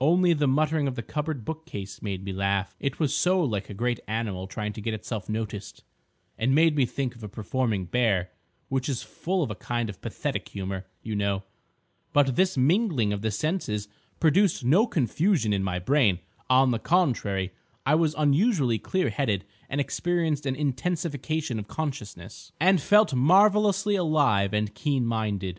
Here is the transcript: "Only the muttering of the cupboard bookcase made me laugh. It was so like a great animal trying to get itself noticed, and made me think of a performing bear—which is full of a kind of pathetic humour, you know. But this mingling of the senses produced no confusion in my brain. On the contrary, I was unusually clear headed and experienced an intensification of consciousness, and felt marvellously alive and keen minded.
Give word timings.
"Only 0.00 0.32
the 0.32 0.46
muttering 0.46 0.86
of 0.86 0.94
the 0.94 1.02
cupboard 1.02 1.44
bookcase 1.44 2.02
made 2.02 2.22
me 2.22 2.32
laugh. 2.32 2.76
It 2.78 3.00
was 3.00 3.12
so 3.12 3.42
like 3.42 3.68
a 3.68 3.74
great 3.74 3.98
animal 4.06 4.46
trying 4.46 4.72
to 4.74 4.80
get 4.80 4.94
itself 4.94 5.28
noticed, 5.28 5.82
and 6.38 6.54
made 6.54 6.76
me 6.76 6.86
think 6.86 7.16
of 7.16 7.24
a 7.24 7.28
performing 7.28 7.84
bear—which 7.86 8.88
is 8.88 9.02
full 9.02 9.42
of 9.42 9.50
a 9.50 9.56
kind 9.56 9.90
of 9.90 10.00
pathetic 10.00 10.50
humour, 10.50 10.86
you 11.02 11.16
know. 11.16 11.42
But 12.12 12.36
this 12.36 12.56
mingling 12.56 13.12
of 13.12 13.22
the 13.22 13.32
senses 13.32 13.88
produced 14.20 14.64
no 14.64 14.86
confusion 14.86 15.52
in 15.52 15.64
my 15.64 15.80
brain. 15.80 16.20
On 16.48 16.70
the 16.70 16.78
contrary, 16.78 17.50
I 17.84 17.96
was 17.96 18.14
unusually 18.16 18.78
clear 18.78 19.10
headed 19.10 19.44
and 19.68 19.80
experienced 19.80 20.46
an 20.46 20.54
intensification 20.54 21.58
of 21.58 21.66
consciousness, 21.66 22.52
and 22.60 22.80
felt 22.80 23.14
marvellously 23.14 23.96
alive 23.96 24.54
and 24.54 24.72
keen 24.76 25.04
minded. 25.04 25.56